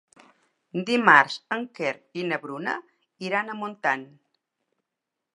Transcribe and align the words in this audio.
Dimarts 0.85 1.35
en 1.55 1.67
Quer 1.79 1.91
i 2.21 2.25
na 2.31 2.39
Bruna 2.45 2.73
iran 3.27 3.51
a 3.51 3.57
Montant. 3.61 4.07